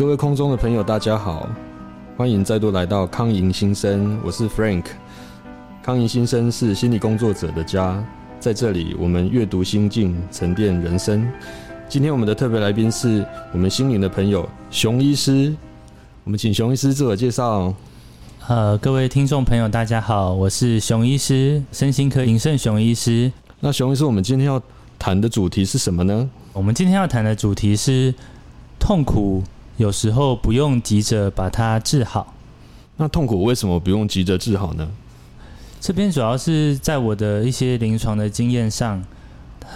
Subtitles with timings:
[0.00, 1.46] 各位空中的朋友，大家好，
[2.16, 4.84] 欢迎再度来到康营新生，我是 Frank。
[5.82, 8.02] 康营新生是心理工作者的家，
[8.40, 11.30] 在这里我们阅读心境，沉淀人生。
[11.86, 13.22] 今天我们的特别来宾是
[13.52, 15.54] 我们心灵的朋友熊医师，
[16.24, 17.74] 我们请熊医师自我介绍。
[18.48, 23.30] 呃，各位听众朋友，大家好，我是熊医师，身心科尹胜熊医师。
[23.60, 24.62] 那熊医师，我们今天要
[24.98, 26.30] 谈的主题是什么呢？
[26.54, 28.14] 我们今天要谈的主题是
[28.78, 29.42] 痛苦，
[29.80, 32.34] 有时候不用急着把它治好。
[32.98, 34.86] 那痛苦为什么不用急着治好呢？
[35.80, 39.02] 这边主要是在我的一些临床的经验上，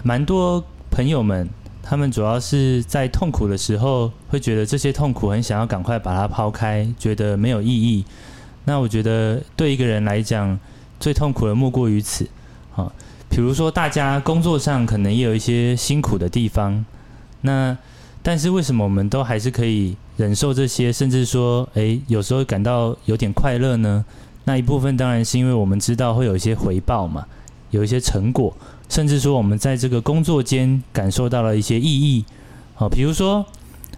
[0.02, 1.48] 蛮多朋友们，
[1.82, 8.04] 他们主要是在痛苦的时候，会觉得这些痛苦很想要赶快把它抛开，觉得没有意义。
[8.66, 10.60] 那我觉得对一个人来讲，
[11.00, 12.28] 最痛苦的莫过于此。
[12.76, 12.92] 啊，
[13.30, 16.84] 比如说大家工作上可能也有一些辛苦的地方，
[17.40, 17.74] 那
[18.24, 24.02] 但是为什么我们都还是可以忍受这些，甚至说，诶，有时候感到有点快乐呢？
[24.44, 27.26] 那一部分当然是因为我们知道会有一些回报嘛，
[27.70, 28.56] 有一些成果，
[28.88, 32.24] 甚至说我们在这个工作间感受到了一些意义。
[32.74, 33.44] 好，比如说，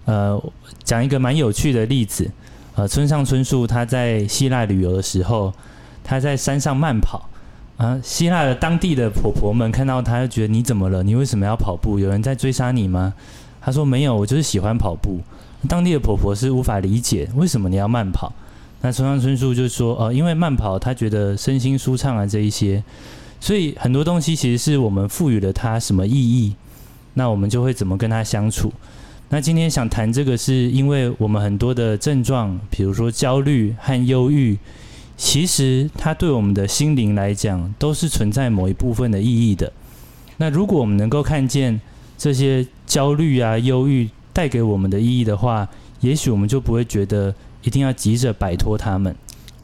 [0.06, 0.42] 呃，
[0.82, 2.28] 讲一个蛮有趣的例子。
[2.74, 5.54] 呃，村上春树他在希腊旅游的时候，
[6.02, 7.28] 他在山上慢跑
[7.76, 7.98] 啊。
[8.02, 11.02] 希腊的当地的婆婆们看到他，就觉得你怎么了？
[11.04, 12.00] 你为什么要跑步？
[12.00, 13.14] 有人在追杀你吗？
[13.66, 15.18] 他说没有，我就是喜欢跑步。
[15.68, 18.32] 当地的婆婆是无法理解为什么你要慢跑。
[18.80, 22.80] 那村上春树就说，呃，因为慢跑他觉得身心舒畅啊，这一些。
[23.40, 26.54] 所以很多东西其实是我们赋予了它什么意义，
[27.14, 28.72] 那我们就会怎么跟他相处。
[29.30, 34.56] 那今天想谈这个，是因为我们很多的症状，比如说焦虑和忧郁，
[35.16, 39.72] 其实它对我们的心灵来讲，都是存在某一部分的意义的。
[40.36, 41.80] 那如果我们能够看见
[42.18, 45.68] 这些焦虑啊、忧郁带给我们的意义的话，
[46.00, 49.14] 也许我们就不会觉得一定要急着摆脱他们。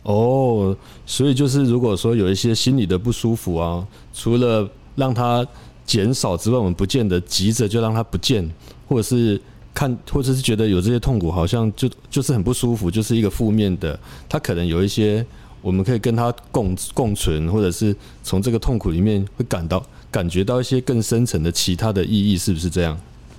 [0.03, 5.47] 哦，所以就是如果说有一些心理的不舒服啊，除了让它
[5.87, 8.49] 减少之外，我们不见得急着就让它不见，
[8.89, 9.41] 或者是。
[9.75, 13.99] 看，或者是觉得有这些痛苦，好像就就是很不舒服，就是一个负面的。
[14.29, 15.25] 他可能有一些，
[15.63, 19.83] 我们可以跟他共共存，或者是从这个痛苦里面会感到
[20.13, 22.97] 感觉到一些更深层的其他的意义，是不是这样？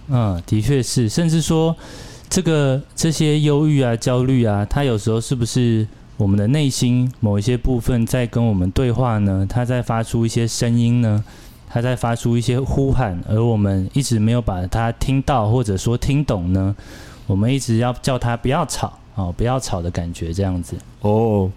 [0.10, 1.08] 嗯，的确是。
[1.08, 1.74] 甚至说，
[2.30, 9.46] 这个这些忧郁啊、焦虑啊，它有时候是不是我们的内心某一些部分在跟我们对话呢？
[9.50, 11.24] 它在发出一些声音呢？
[11.70, 16.76] 他在发出一些呼喊，而我们一直没有把它听到，或者说听懂呢？
[17.26, 20.76] 我们一直要叫他不要吵哦，不要吵的感觉这样子。
[21.02, 21.50] 哦，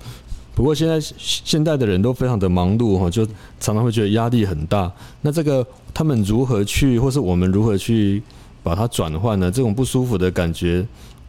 [0.56, 3.27] 不过现在现代的人都非常的忙碌哈，就
[3.61, 4.91] 常常会觉得压力很大。
[5.21, 8.22] 那这个他们如何去，或是我们如何去
[8.62, 9.50] 把它转换呢？
[9.50, 10.83] 这种不舒服的感觉，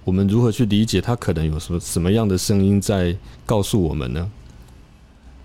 [0.05, 1.01] 我们如何去理解？
[1.01, 3.13] 它可能有什么什么样的声音在
[3.45, 4.31] 告诉我们呢？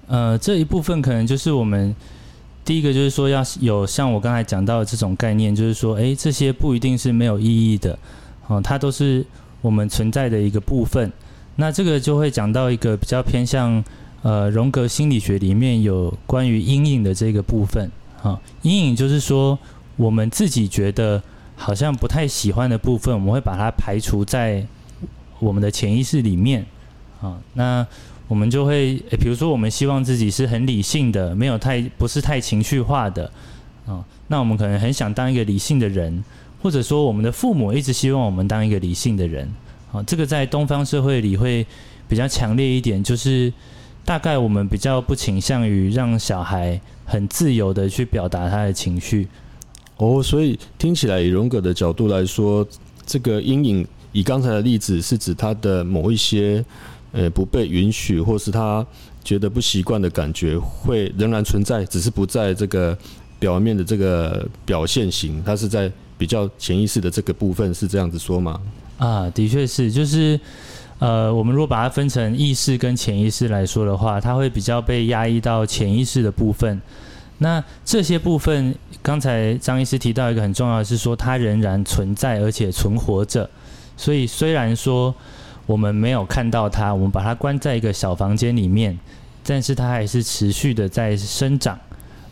[0.06, 1.92] 呃，这一部分可能就是我们。
[2.64, 7.98] 第一个就是说，要有像我刚才讲到的这种概念，就是说，诶，这些不一定是没有意义的，
[8.46, 9.26] 哦，它都是
[9.60, 11.10] 我们存在的一个部分。
[11.56, 13.82] 那这个就会讲到一个比较偏向
[14.22, 17.90] 呃荣格心理学里面有关于阴影的这个部分。
[18.22, 19.58] 啊，阴影就是说，
[19.96, 21.22] 我们自己觉得
[21.56, 24.66] 好像不太喜欢的部分，我们会把它排除在
[25.38, 26.64] 我们的潜意识里面。
[27.20, 27.86] 啊，那。
[28.28, 33.30] 我们就会，比如说，我们希望自己是很理性的，没有太不是太情绪化的，
[33.84, 36.24] 啊，那我们可能很想当一个理性的人，
[36.62, 39.52] 或者说，我们的父母一直希望我们当一个理性的人，
[39.92, 41.64] 啊，这个在东方社会里会
[42.08, 43.52] 比较强烈一点，就是
[44.04, 49.28] 大概我们比较不倾向于让小孩很自由的去表达他的情绪。
[49.98, 52.66] 哦，所以听起来以荣格的角度来说，
[53.06, 56.64] 这个阴影，以刚才的例子是指他的某一些。
[57.14, 58.82] 呃，不被允许，或是他
[59.22, 62.96] 觉得不习惯的感觉，会仍然存在，只是不在这个
[63.38, 68.58] 表面的这个表现型，它是在比较潜意识的这个部分，是这样子说吗？
[69.04, 70.38] 啊，的确是，就是
[70.98, 76.80] 呃，我们如果把它分成意识跟潜意识来说的话，它会比较被压抑到潜意识的部分。
[77.38, 83.50] 那这些部分，刚才张医师提到一个很重要的是说，它仍然存在而且存活着。
[83.96, 85.14] 所以虽然说。
[85.64, 88.98] 我们没有看到它，我们把它关在一个小房间里面，
[89.44, 91.78] 但是它还是持续的在生长，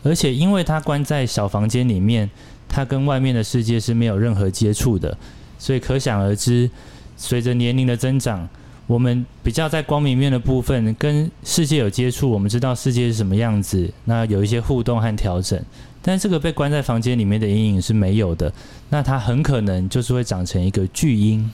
[0.03, 2.29] 而且因为它关在小房间里面，
[2.67, 5.17] 它跟外面的世界是没有任何接触的，
[5.61, 6.67] 所以可想而知，
[7.15, 8.49] 随着年龄的增长，
[8.87, 15.63] 我们比较在光明面的部分跟世界有接触，我们知道世界是什么样子，那有一些互动和调整，
[16.01, 18.51] 但这个被关在房间里面的阴影是没有的，
[18.89, 21.47] 那它很可能就是会长成一个巨婴。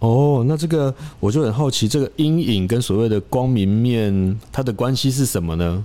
[0.00, 5.82] 哦，那这个我就很好奇，这个阴影跟所谓的光明面，它的关系是什么呢？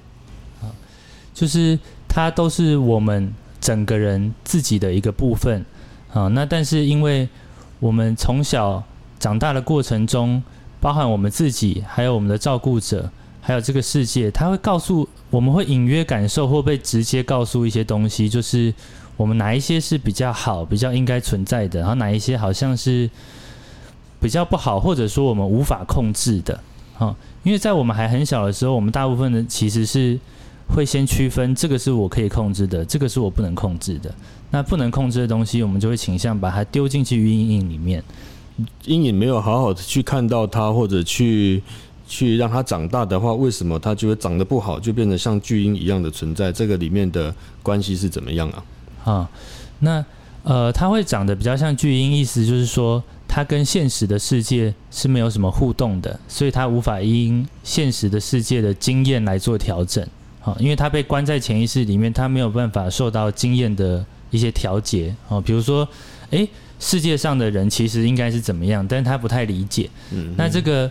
[1.33, 1.79] 就是
[2.09, 5.63] 它都是我们整个人自己的一个部分
[6.11, 6.27] 啊。
[6.27, 7.29] 那但是因为
[7.79, 8.83] 我们从小
[9.19, 10.41] 长大的过程中，
[10.79, 13.09] 包含我们自己，还有我们的照顾者，
[13.41, 18.73] 还有这个世界，他会告诉我们会隐约感受，或被直接告诉一些东西，就是
[19.17, 23.09] 我们哪一些是比较好、比较应该存在的，然后哪一些好像是。
[24.21, 26.59] 比较不好，或者说我们无法控制的，
[26.97, 30.19] 啊，因为在我们还很小的时候，我们大部分的其实是
[30.73, 34.13] 会先区分这个是我可以控制的，这个是我不能控制的。
[34.51, 38.03] 那不能控制的东西，我们就会倾向把它丢进去阴影里面。
[38.85, 41.61] 阴影没有好好的去看到它，或者去
[42.07, 46.51] 去让它长大的话，为什么它就会长得不好，就变得像巨婴一样的存在？
[46.51, 48.63] 这个里面的关系是怎么样啊？
[49.03, 49.29] 啊，
[49.79, 50.05] 那
[50.43, 53.03] 呃，它会长得比较像巨婴，意思就是说。
[53.31, 60.03] 它跟现实的世界是没有什么互动的，所以它无法因现实的世界的经验来做调整。
[60.39, 65.15] 好，因为他被关在潜意识里面，他没有办法受到经验的一些调节。
[65.27, 65.87] 哦，比如说，
[66.31, 66.47] 诶，
[66.79, 69.89] 世界上的人其实应该是怎么样，但是他不太理解。
[70.11, 70.89] 嗯，那这个，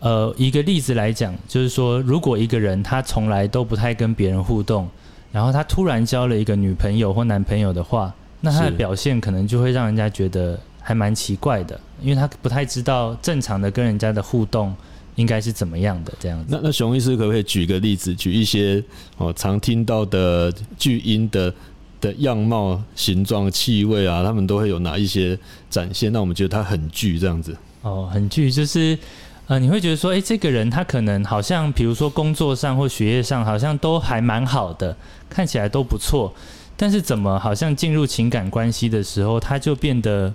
[0.00, 4.88] 呃，一个例子来讲，就是说，如果一个人他从来都不太跟别人互动，
[5.30, 10.58] 然后他突然交了一个女朋友或男朋友的话，那他的表现可能就会让人家觉得。
[10.84, 14.74] 还蛮奇怪的，因为他不太知道正常的跟人家的互动
[15.14, 16.46] 应该是怎么样的这样子。
[16.48, 18.82] 那那熊医师可不可以举个例子，举一些
[19.16, 21.52] 哦常听到的巨婴的
[22.00, 25.38] 的样貌、形状、气味啊，他们都会有哪一些
[25.70, 26.12] 展现？
[26.12, 27.56] 那我们觉得他很巨这样子。
[27.82, 28.98] 哦，很巨就是
[29.46, 34.96] 呃，你会觉得说，哎，这个人他可能好像，比如说工作上或学业上，好像都还蛮好的，
[35.28, 36.32] 看起来都不错，
[36.76, 40.32] 但是怎么好像进入情感关系的时候，他就变得。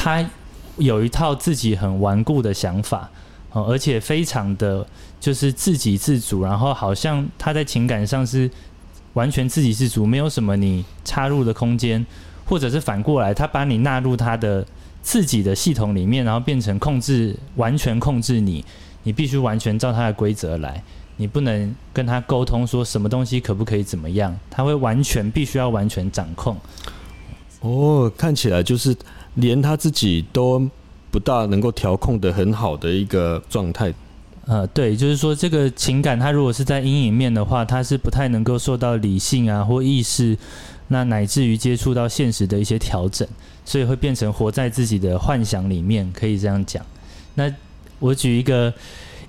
[0.00, 0.24] 他
[0.76, 3.10] 有一套自己很顽固的想法，
[3.52, 4.86] 哦，而且非常的
[5.18, 8.50] 就是自给自足，然后好像他在情感上是
[9.14, 12.04] 完全自给自足，没有什么你插入的空间，
[12.44, 14.66] 或者是反过来，他把你纳入他的
[15.02, 18.64] 自己的系统里面，然后变成控制，完全控制你，
[19.02, 20.82] 你必须完全照他的规则来，
[21.16, 26.56] 你不能跟他沟通说什么东西可不可以怎么样，他会完全必须要完全掌控。
[27.60, 28.96] 哦，看起来就是。
[29.34, 30.68] 连他自己都
[31.10, 33.92] 不大能够调控的很好的一个状态，
[34.46, 40.36] 呃，对，就是说这个情感，它如果是在阴影面的话，它是不太能够受到理性啊或意识，
[40.88, 43.26] 那乃至于接触到现实的一些调整，
[43.64, 46.84] 所以会变成活在自己的幻想里面，可以这样讲。
[47.34, 47.52] 那
[47.98, 48.72] 我举一个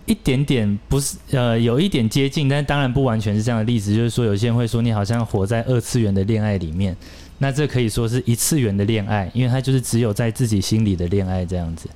[0.05, 6.95] 一点点不是呃有一点接近，但当然不完全是这样的例子，就是说有些人会说你好像活在二次元的恋爱里面。
[7.39, 11.89] 那这可以说是一次元的恋爱，因为它就是只有在自己心里的恋爱这样子。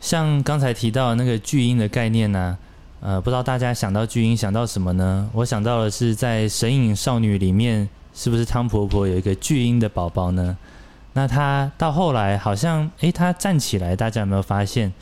[0.00, 2.58] 像刚才提到那个巨婴的概念呢，
[3.00, 5.28] 呃，不知道大家想到巨婴想到什么呢？
[5.32, 10.56] 我想到的是在《神隐少女》里面，是不是汤婆婆有一个巨婴的宝宝呢？
[11.14, 14.92] 那她到后来好像，诶，她站起来，大家有没有发现？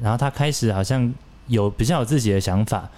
[0.00, 1.12] 然后她开始好像
[1.48, 2.88] 有比较有自己的想法，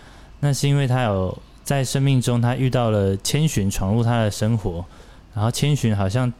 [0.41, 4.84] 那是因为她有在生命中，她遇到了千寻闯入她的生活。
[5.38, 6.32] 然后千寻好像，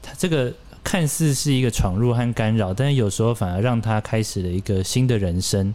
[0.00, 0.50] 他这个
[0.82, 5.74] 看似是一个闯入和干扰，但是有时候反而让他开始了一个新的人生。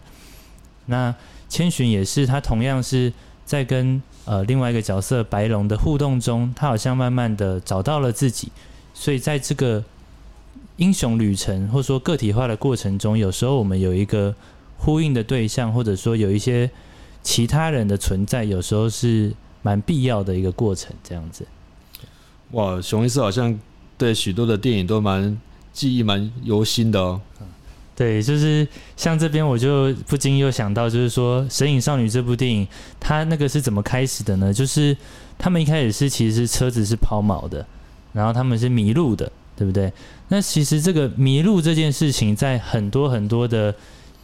[0.86, 1.14] 那
[1.48, 3.12] 千寻也是，他同样是
[3.44, 8.50] 在跟呃另外一个角色白龙的互动中，他好像慢慢的找到了自己。
[8.92, 9.84] 所以在这个
[10.78, 14.34] 英雄旅程或说个体化的过程中，有时候我们有一个
[14.76, 16.68] 呼应的对象，或者说有一些
[17.22, 21.46] 其他人的存在，有时候是蛮必要的一个过程，这样子。
[22.52, 23.58] 哇，熊医师好像
[23.98, 25.36] 对许多的电影都蛮
[25.72, 27.20] 记忆蛮犹新的哦。
[27.96, 32.66] 对，就是像这边我就不禁又想到，就是说《神隐少女》这部电影，
[33.00, 34.52] 它那个是怎么开始的呢？
[34.52, 34.96] 就是
[35.38, 37.66] 他们一开始是其实车子是抛锚的，
[38.12, 39.92] 然后他们是迷路的，对不对？
[40.28, 43.74] 那其实这个迷路这件事情，在很多很多的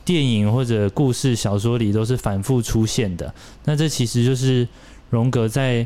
[0.05, 3.35] 电影或者故事小说里都是反复出现的。
[3.64, 4.69] 那这其实就是
[5.11, 5.85] 荣格在。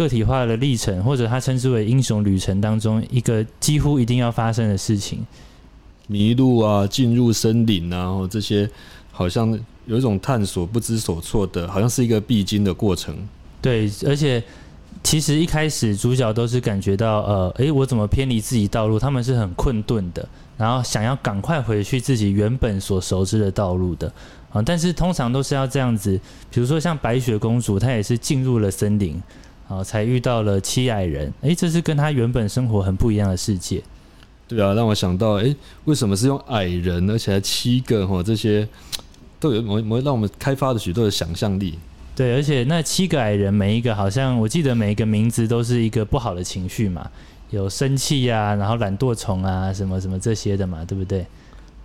[0.00, 5.26] 个体化的历程，或者他称之为英雄旅程当中一个几乎一定要发生的事情，
[6.06, 8.66] 迷路啊，进入森林啊，或这些
[9.12, 9.52] 好像
[9.84, 13.14] 有一种探索不知所措的，好像是一个必经的过程。
[13.60, 14.42] 对，而且
[15.04, 18.98] 其实一开始主角都是感觉到，呃，诶，我怎么偏离自己道路？
[18.98, 20.26] 他们是很困顿的，
[20.56, 24.10] 然后想要赶快回去自己原本所熟知的道路的
[24.50, 24.62] 啊。
[24.62, 26.18] 但是通常都是要这样子，
[26.50, 29.20] 比如说像白雪公主，她也是进入了森林。
[29.70, 33.80] 啊，才遇到了七矮人，哎，这是跟他原本生活很不一样的世界。
[34.48, 38.20] 对啊，让我想到，哎，为什么是用矮人，而且还七个哈？
[38.20, 38.66] 这些
[39.38, 41.78] 都有某某让我们开发了许多的想象力。
[42.16, 47.08] 对，而且那七个矮人，每一个好像我记得每一个名字都是一个不好的情绪嘛，
[47.50, 51.24] 有生气呀，然后懒惰虫啊，什么什么这些的嘛，对不对？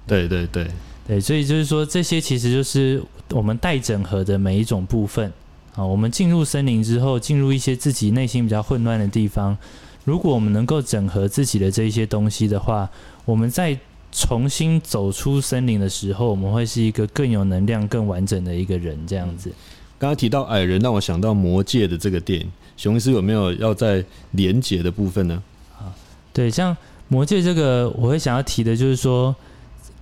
[0.07, 0.67] 对对对
[1.07, 2.99] 对，所以就是说，这些其实就是
[3.29, 5.31] 我们待整合的每一种部分
[5.75, 5.85] 啊。
[5.85, 9.57] 我们进入森林之后，进入一些自己内心比较混乱的地方。
[10.03, 12.89] 如果我们能够整合自己的这一些东西的话，
[13.25, 13.77] 我们在
[14.11, 18.97] 重新走出森林的时候，我们会是一个更有能量、更完整的一个人。
[19.07, 19.51] 这样子。
[19.97, 22.51] 刚刚提到矮人，让我想到魔界的这个电影。
[22.77, 25.41] 熊医师有没有要在连结的部分呢？
[25.79, 25.89] 啊，
[26.31, 26.75] 对，像
[27.07, 29.35] 魔界这个，我会想要提的就是说，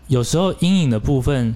[0.07, 1.55] 有时候阴影的部分。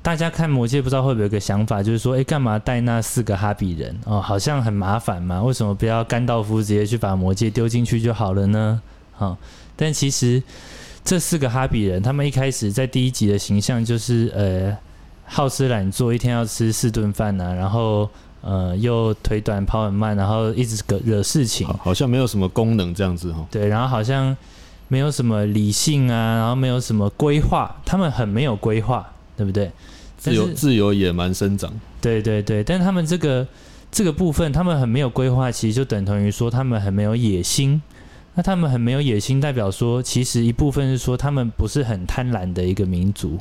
[0.00, 4.20] 大家看魔戒不知道会不会有个想法，就是说，哎，干嘛带那四个哈比人哦？
[4.20, 5.42] 好像很麻烦嘛？
[5.42, 8.80] 为什么不要甘道夫直接去把魔戒丢进去就好了呢？
[9.18, 9.36] 啊，
[9.76, 10.42] 但其实
[11.04, 14.74] 这四个哈比人，他们一开始在第一集的形象就是呃，
[15.26, 18.08] 好吃懒做，一天要吃四顿饭呐，然后
[18.40, 23.44] 呃，又腿短跑很慢，然后一直惹惹事情，好像没有什么功能这样子哈。
[23.50, 24.34] 对，然后好像
[24.86, 29.06] 没有什么理性啊，然后没有什么规划，他们很没有规划。
[29.38, 29.70] 对不对？
[30.18, 31.72] 自由自由野蛮生长。
[32.00, 33.46] 对对对，但他们这个
[33.90, 37.80] 这个部分，他们很没有规划，其实就等同于说他们很没有野心。
[38.34, 43.38] 那他们很没有野心，代表说其实一部分是说他们不是很贪婪的一个民族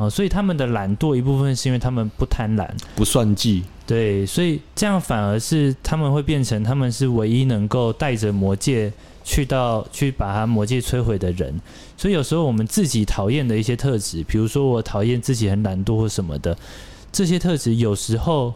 [0.00, 2.66] 啊，所以他们的懒惰一部分是因为他们不贪婪、
[2.96, 3.64] 不算计。
[3.86, 8.92] 对，所以这样反而是他们会变成他们是唯一能够带着魔戒。
[9.22, 11.54] 去到去把他魔戒摧毁的人，
[11.96, 16.56] 所以有时候我们自己讨厌的一些特质，比如说我讨厌自己很懒惰或什么的，
[17.12, 18.52] 这些特质有时候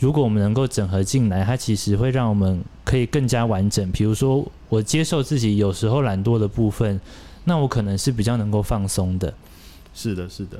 [0.00, 3.88] 如果我们能够整合进来，它其实会让我们可以更加完整。
[3.92, 6.98] 比如说我接受自己有时候懒惰的部分，
[7.44, 9.32] 那我可能是比较能够放松的。
[9.94, 10.58] 是的，是的。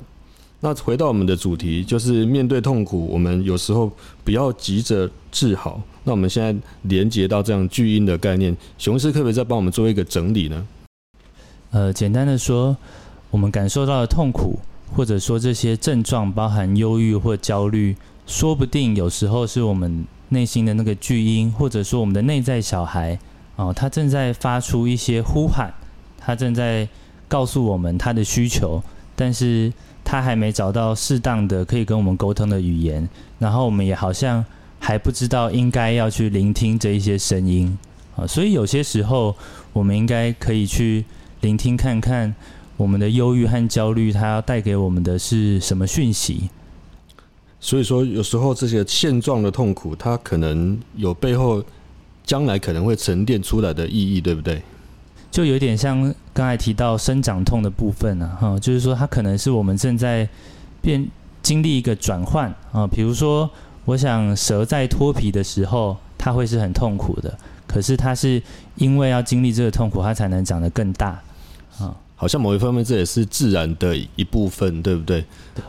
[0.59, 3.91] 那回到我们的主题，就是面对痛苦，我们有时候
[4.23, 5.79] 不要急着治好。
[6.03, 10.67] 那我们现在连接到这样巨婴的概念，熊师可不可以再帮我们做一个整理呢？
[11.69, 12.75] 呃，简单的说，
[13.29, 14.57] 我们感受到的痛苦，
[14.95, 17.95] 或者说这些症状包含忧郁或焦虑，
[18.25, 23.19] 说不定有时候是我们内心的那个巨婴，或者说我们的内在小孩
[23.57, 25.71] 哦，他正在发出一些呼喊，
[26.17, 26.89] 他正在
[27.27, 28.81] 告诉我们他的需求，
[29.15, 29.71] 但是。
[30.09, 33.05] 他还没找到适当的可以跟我们沟通的语言，
[33.39, 34.43] 然后我们也好像
[34.79, 37.77] 还不知道应该要去聆听这一些声音
[38.15, 39.35] 啊，所以有些时候
[39.73, 41.03] 我们应该可以去
[41.41, 42.33] 聆听看看
[42.77, 46.49] 我们的忧郁和焦虑，它带给我们的是什么讯息。
[47.59, 51.61] 所以说，有时候这些现状的痛苦，它可能有背后
[52.23, 54.61] 将来可能会沉淀出来的意义，对不对？
[55.37, 56.01] 就有点像
[56.33, 60.27] 刚才提到生长痛的部分呢，哈，就是说它可能是我们正在
[60.81, 61.07] 变
[61.43, 62.87] 经历一个转换啊。
[62.87, 63.47] 比如说，
[63.85, 68.41] 我想蛇在脱皮的时候，它会是很痛苦的，可是它是
[68.77, 71.21] 因为要经历这个痛苦，它才能长得更大
[71.77, 71.95] 啊。
[72.15, 75.23] 好像某一方面这也是自然的一部分，对不对？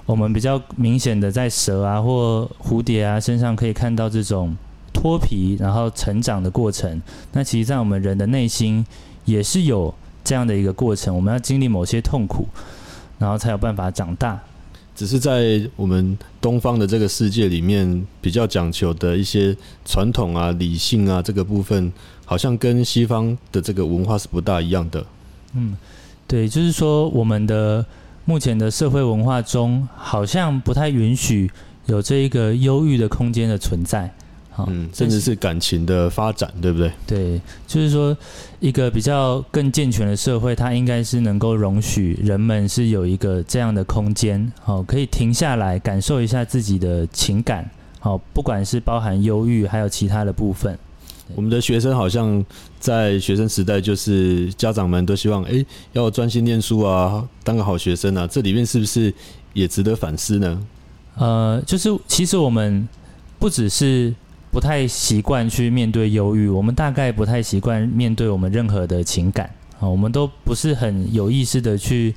[0.06, 4.56] 我们比较明显的在蛇啊或蝴蝶啊身上可以看到这种
[4.94, 7.02] 脱皮然后成长的过程。
[7.32, 8.86] 那其实，在我们人的内心。
[9.28, 9.94] 也是有
[10.24, 12.48] 这样的一个过程，我们要经历某些痛苦，
[13.18, 14.40] 然后才有办法长大。
[14.96, 19.54] 只是在我们东方的这个世界里面，比较讲求的一些
[19.84, 21.92] 传统啊、理性啊这个部分，
[22.24, 25.04] 好像跟西方的这个文化是不大一样的。
[25.54, 25.76] 嗯，
[26.26, 27.84] 对，就是说我们的
[28.24, 31.50] 目前的社会文化中，好像不太允许
[31.84, 34.12] 有这一个忧郁的空间的存在。
[34.66, 36.92] 嗯，甚至是感情的发展，对不对？
[37.06, 38.16] 对，就是说，
[38.58, 50.76] 一个比较更健全的社会，它应该是能够容许人们是有一个这样的空间，好，可以停下来感受一下自己的情感，好，不管是包含忧郁，还有其他的部分。
[51.36, 52.44] 我们的学生好像
[52.80, 59.14] 在学生时代，就是家长们都希望，哎，要专心念书啊，当个好学生啊，这里面是不是
[59.52, 60.66] 也值得反思呢？
[61.16, 62.88] 呃，就是其实我们
[63.38, 64.12] 不只是。
[64.50, 72.14] 不太习惯去面对忧郁，我们大概不太习惯面对我们任何的情感啊，我们都不是很有意识的去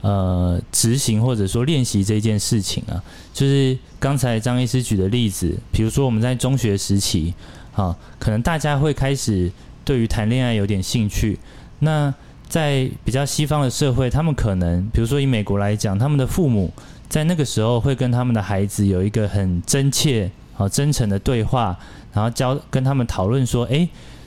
[0.00, 3.02] 呃执行或者说练习这件事情啊。
[3.32, 7.34] 就是刚才张医师举的例子，比如说我们在中学时期
[7.74, 9.52] 啊，可能大家会开始
[9.84, 11.38] 对于谈恋爱有点兴趣。
[11.80, 12.12] 那
[12.48, 16.72] 在比较西方的社会，他们可能比如说以美国来讲，他们的父母
[17.08, 20.30] 在那个时候会跟他们的孩子有一个很真切。
[20.56, 21.78] 好，真诚的对话，
[22.12, 23.86] 然后教跟他们讨论说，哎，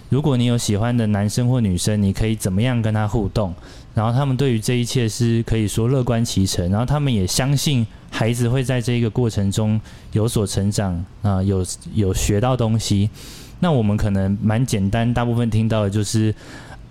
[0.09, 3.53] 如果你有喜欢的男生或女生，你可以怎么样跟他互动？
[3.95, 9.81] 然后他们对于这一切是可以说乐观其成，然后他们也相信孩子会在这一个过程中
[10.11, 13.09] 有所成长啊，有有学到东西。
[13.59, 16.33] 那我们可能蛮简单，大部分听到的就是，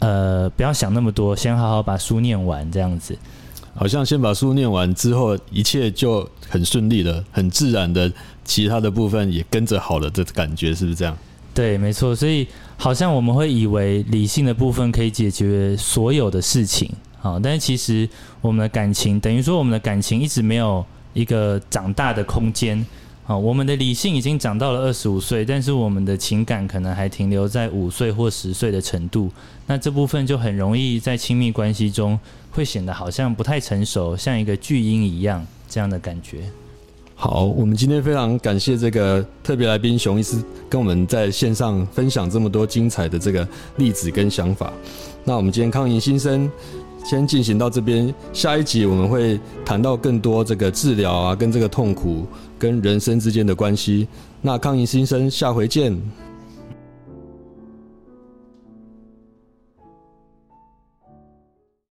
[0.01, 3.17] 呃，不要想那么多，先好好把书念完这样子。
[3.79, 8.13] 好像先把书念完之后，一切就很顺利了，很自然的，
[8.45, 11.17] 其他的部分也跟着好了的感觉，是不是这样？
[11.55, 12.15] 对，没错。
[12.15, 12.45] 所以
[12.77, 16.91] 好像我们会以为理性的部分可以解决所有的事情，
[17.23, 18.09] 啊，但是其实
[18.41, 22.85] 我们的感情，等于说我们的感情一直没有一个长大的空间。
[23.29, 29.31] 啊，我们的理性已经长到了二十五岁，但是我们的情感可能还停留在五岁或十岁的程度。
[29.67, 32.19] 那这部分就很容易在亲密关系中
[32.59, 36.39] 会显得好像不太成熟，像一个巨婴一样这样的感觉。
[37.15, 43.47] 好，我们今天非常感谢这个特别来宾熊医师跟我们在线上分享这么多精彩的这个
[43.77, 44.73] 例子跟想法。
[45.23, 46.51] 那我们今天康营新生
[47.05, 52.27] 先进行到这边，下一集我们会谈到更多这个治疗啊，跟这个痛苦。
[52.59, 54.09] 跟人生之间的关系，
[54.43, 55.97] 那抗议新生，下回见。